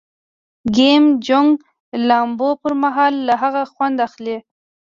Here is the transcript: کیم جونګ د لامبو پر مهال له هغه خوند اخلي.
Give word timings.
کیم 0.75 1.03
جونګ 1.25 1.51
د 1.65 1.65
لامبو 2.07 2.49
پر 2.61 2.71
مهال 2.83 3.13
له 3.27 3.33
هغه 3.41 3.61
خوند 3.73 3.97
اخلي. 4.07 4.37